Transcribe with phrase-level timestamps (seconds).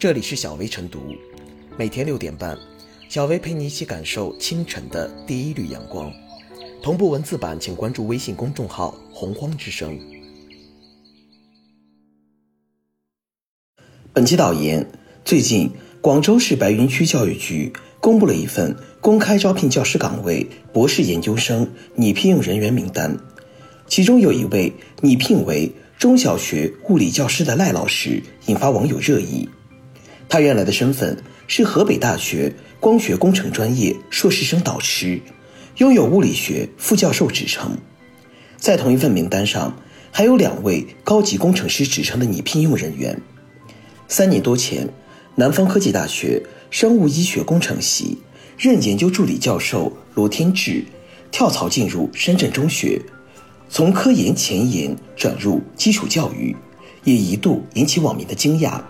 [0.00, 0.98] 这里是小薇晨读，
[1.76, 2.56] 每天六点半，
[3.10, 6.10] 小薇陪你一起感受清晨的第一缕阳光。
[6.82, 10.00] 同步文字版，请关注微信公众号“洪荒之声”。
[14.14, 14.90] 本期导言：
[15.22, 15.70] 最近，
[16.00, 17.70] 广州市白云区教育局
[18.00, 23.14] 公布了一份公开招聘教师岗位博士研究生拟聘用人员名单，
[23.86, 24.72] 其中有一位
[25.02, 29.46] 拟聘为中小学物理教师的赖老师，引发网友热议。
[30.30, 35.20] 他原来的身份是河北大学光学工程专业硕士生导师，
[35.78, 37.76] 拥有物理学副教授职称。
[38.56, 39.76] 在同一份名单上，
[40.12, 43.20] 还有两位高级工程师职称的拟聘用人员。
[44.06, 44.88] 三年多前，
[45.34, 46.40] 南方科技大学
[46.70, 48.18] 生物医学工程系
[48.56, 50.84] 任研究助理教授罗天志
[51.32, 53.02] 跳槽进入深圳中学，
[53.68, 56.54] 从科研前沿转入基础教育，
[57.02, 58.80] 也一度引起网民的惊讶。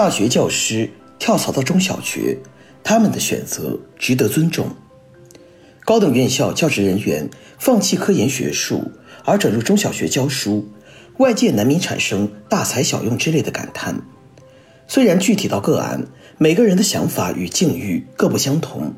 [0.00, 2.38] 大学教师跳槽到中小学，
[2.82, 4.74] 他们的选择值得尊重。
[5.84, 8.92] 高等院校教职人员放弃科研学术
[9.26, 10.66] 而转入中小学教书，
[11.18, 14.00] 外界难免产生大材小用之类的感叹。
[14.88, 16.06] 虽然具体到个案，
[16.38, 18.94] 每个人的想法与境遇各不相同，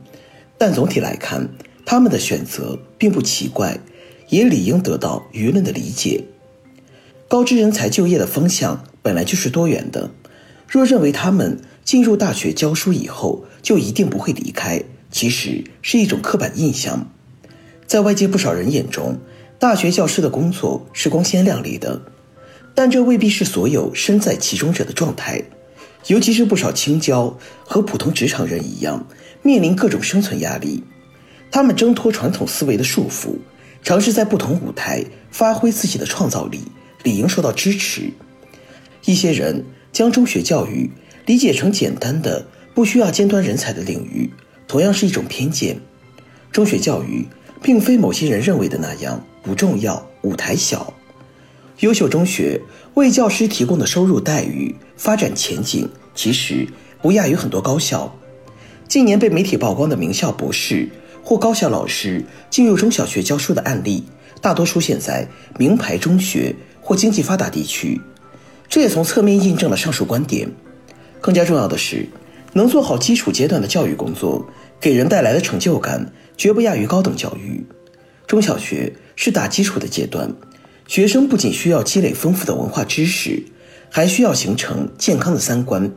[0.57, 1.49] 但总体来看，
[1.85, 3.81] 他们的选择并不奇怪，
[4.29, 6.23] 也理应得到舆论的理解。
[7.27, 10.09] 高知人才就业的方向本来就是多元的。
[10.73, 17.11] 若认为他们进入大学教书以后就一定不会离开，其实是一种刻板印象。
[17.87, 19.19] 在外界不少人眼中，
[19.59, 22.01] 大学教师的工作是光鲜亮丽的，
[22.75, 25.43] 但这未必是所有身在其中者的状态。
[26.07, 27.37] 尤其是不少青椒
[27.67, 29.07] 和普通职场人一样，
[29.43, 30.83] 面临各种生存压力，
[31.51, 33.37] 他们挣脱传统思维的束缚，
[33.83, 36.63] 尝试在不同舞台发挥自己的创造力，
[37.03, 38.11] 理应受到支持。
[39.05, 39.63] 一些人。
[39.93, 40.91] 将中学教育
[41.27, 44.31] 理解成简单的不需要尖端人才的领域，
[44.67, 45.79] 同样是一种偏见。
[46.51, 47.27] 中学教育
[47.63, 50.95] 并非某些人认为的那样不重要，舞台小。
[51.81, 52.61] 优秀中学
[52.95, 56.67] 为教师提供的收入待遇、发展前景，其实
[57.01, 58.15] 不亚于很多高校。
[58.89, 60.89] 近年被媒体曝光的名校博士
[61.25, 64.05] 或高校老师进入中小学教书的案例，
[64.41, 65.27] 大多出现在
[65.59, 68.01] 名牌中学或经济发达地区。
[68.73, 70.49] 这也从侧面印证了上述观点。
[71.21, 72.09] 更加重要的是，
[72.55, 74.47] 能做好基础阶段的教育工作，
[74.81, 77.67] 给人带来的成就感绝不亚于高等教育。
[78.27, 80.35] 中小学是打基础的阶段，
[80.89, 83.43] 学生不仅需要积累丰富的文化知识，
[83.91, 85.93] 还需要形成健康的三观。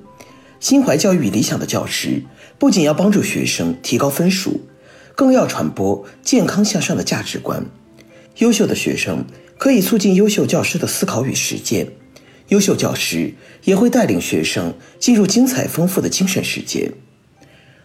[0.59, 2.23] 心怀教育理想的教师，
[2.59, 4.59] 不仅要帮助学生提高分数，
[5.15, 7.65] 更要传播健康向上的价值观。
[8.39, 9.23] 优秀的学生
[9.57, 11.87] 可以促进优秀教师的思考与实践。
[12.49, 13.33] 优秀教师
[13.63, 16.91] 也会带领学生进入精彩丰富的精神世界。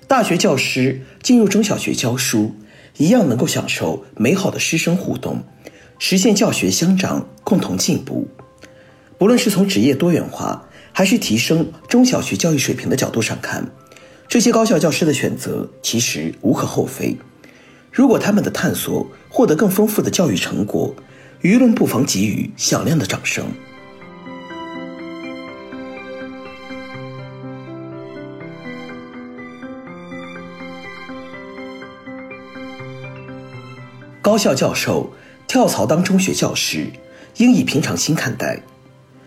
[0.06, 2.54] 大学教师进入中小学教书，
[2.99, 5.44] 一样能够享受美好的师生互动，
[5.99, 8.28] 实现教学相长，共同进步。
[9.16, 13.70] 不论是从职业多元化，还是提升中小学教育水平的角度上看，
[14.28, 17.16] 这些高校教师的选择其实无可厚非。
[17.93, 20.94] 如果他们的探索获得更丰富的教育成果，
[21.43, 23.47] 舆论不妨给予响亮的掌声。
[34.30, 35.12] 高校教授
[35.48, 36.86] 跳槽当中学教师，
[37.38, 38.62] 应以平常心看待。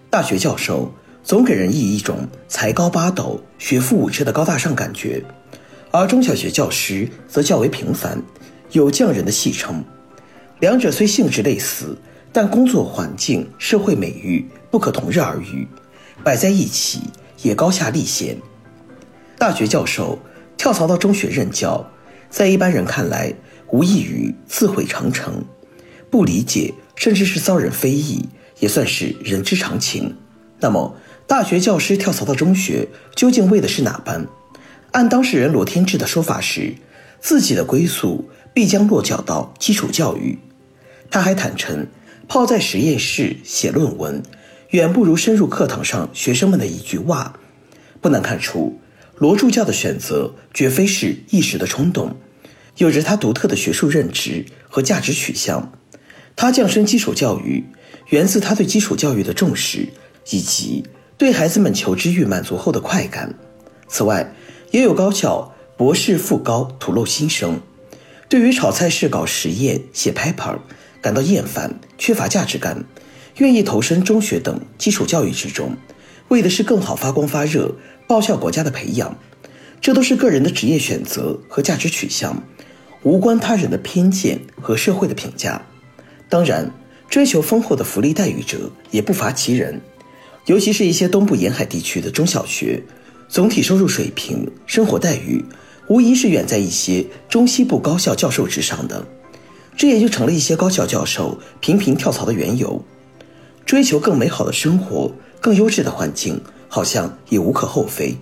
[0.09, 0.90] 大学教授
[1.25, 5.22] 总给人以一种才高八斗、学富五车的高大上感觉，
[5.92, 8.18] 而中小学教师则较为平凡，
[8.72, 9.84] 有匠人的戏称。
[10.62, 11.97] 两者虽性质类似，
[12.31, 15.68] 但工作环境、社会美誉不可同日而语，
[16.24, 17.02] 摆在一起
[17.42, 18.38] 也高下立显。
[19.38, 20.18] 大学教授
[20.56, 21.86] 跳槽到中学任教，
[22.30, 23.33] 在一般人看来。
[23.74, 25.44] 无异于自毁长城，
[26.12, 28.30] 不理解甚至是遭人非议，
[28.60, 30.16] 也算是人之常情。
[30.60, 34.28] 那么，大学教师跳槽到中学，究竟为的是哪般？
[34.92, 36.75] 按当事人罗天志的说法是，
[37.20, 40.38] 自己的归宿必将落脚到基础教育。
[41.10, 41.88] 他还坦诚，
[42.28, 44.22] 泡在实验室写论文，
[44.69, 47.40] 远不如深入课堂上学生们的一句话。
[48.00, 48.80] 不难看出，
[49.18, 52.16] 罗助教的选择绝非是一时的冲动。
[52.78, 55.72] 有着他独特的学术认知和价值取向，
[56.36, 57.66] 他降生基础教育，
[58.10, 59.90] 源自他对基础教育的重视，
[60.31, 60.84] 以及
[61.18, 63.36] 对孩子们求知欲满足后的快感。
[63.88, 64.34] 此外，
[64.72, 67.62] 也有高校博士副高吐露心声，
[68.28, 70.58] 对于炒菜式搞实验、写 paper
[71.00, 72.84] 感到厌烦、缺乏价值感，
[73.38, 75.78] 愿意投身中学等基础教育之中，
[76.30, 77.76] 为的是更好发光发热、
[78.08, 79.16] 报效国家的培养，
[79.80, 82.42] 这都是个人的职业选择和价值取向，
[83.04, 85.62] 无关他人的偏见和社会的评价。
[86.30, 86.72] 当然，
[87.10, 89.80] 追求丰厚的福利待遇者也不乏其人，
[90.46, 92.82] 尤其是一些东部沿海地区的中小学，
[93.28, 95.44] 总体收入水平、生活待遇。
[95.90, 99.06] 无疑是远在一些中西部高校教授之上的，
[99.76, 102.82] 这也就成了一些高校教授频频跳槽的缘由。
[103.66, 105.12] 追求更美好的生活、
[105.42, 108.16] 更优质的环境，好像也无可厚非。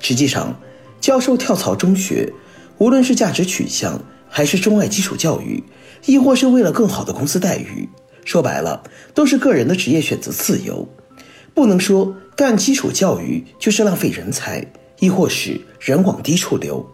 [0.00, 0.58] 实际上，
[1.00, 2.32] 教授跳槽中学，
[2.78, 5.62] 无论是价值取向，还是钟爱基础教育，
[6.04, 7.88] 亦或是为了更好的公司待遇，
[8.24, 8.82] 说白了，
[9.14, 10.88] 都是个人的职业选择自由。
[11.54, 14.66] 不能说干基础教育就是浪费人才。
[14.98, 16.88] 亦或是人往低处流。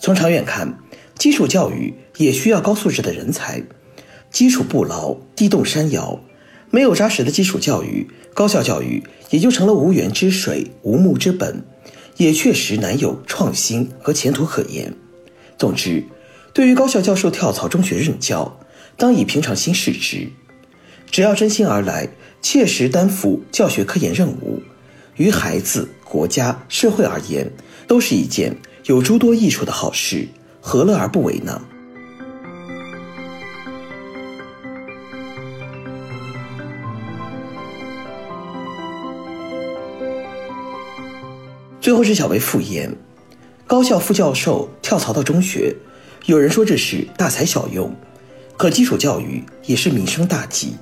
[0.00, 0.76] 从长远看，
[1.16, 3.62] 基础教育也需要高素质的人才。
[4.32, 6.18] 基础不牢，地动山摇。
[6.70, 11.62] 没有扎实的基础教育，高校教育也就成了无源之水、无木之本，
[12.16, 14.94] 也确实难有创新和前途可言。
[15.58, 16.04] 总之，
[16.52, 18.58] 对于高校教授跳槽中学任教，
[18.96, 20.28] 当以平常心视之。
[21.10, 22.08] 只要真心而来，
[22.40, 24.62] 切实担负教学科研任务。
[25.16, 27.50] 于孩子、国家、社会而言，
[27.86, 28.56] 都是一件
[28.86, 30.26] 有诸多益处的好事，
[30.60, 31.62] 何乐而不为呢？
[41.82, 42.94] 最后是小薇复言：
[43.66, 45.74] 高校副教授跳槽到中学，
[46.26, 47.92] 有人说这是大材小用，
[48.56, 50.76] 可基础教育也是民生大计，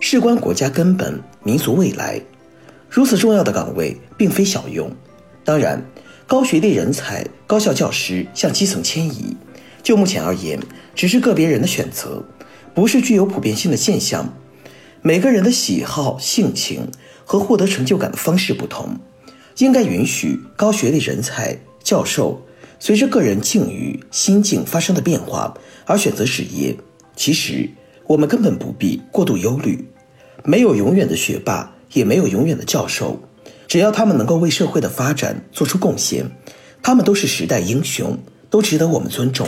[0.00, 2.22] 事关国家根本、民族未来。
[2.88, 4.90] 如此重要的岗位并非小用，
[5.44, 5.84] 当然，
[6.26, 9.36] 高学历人才、高校教师向基层迁移，
[9.82, 10.58] 就目前而言，
[10.94, 12.24] 只是个别人的选择，
[12.74, 14.32] 不是具有普遍性的现象。
[15.02, 16.90] 每个人的喜好、性情
[17.26, 18.98] 和获得成就感的方式不同，
[19.58, 22.40] 应该允许高学历人才、教授
[22.78, 25.54] 随着个人境遇、心境发生的变化
[25.84, 26.76] 而选择职业。
[27.14, 27.68] 其实，
[28.06, 29.88] 我们根本不必过度忧虑，
[30.44, 31.72] 没有永远的学霸。
[31.92, 33.18] 也没有永远的教授，
[33.68, 36.28] 只要他们能够为社会的发展做出贡献，
[36.82, 38.18] 他们都是时代英雄，
[38.50, 39.46] 都值得我们尊重。